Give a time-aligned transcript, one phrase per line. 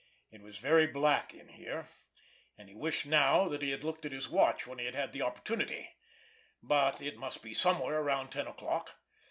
[0.31, 1.87] It was very black in here,
[2.57, 5.13] and he wished now that he had looked at his watch when he had had
[5.13, 5.91] the opportunity;
[6.63, 8.97] but it must be somewhere around ten o'clock.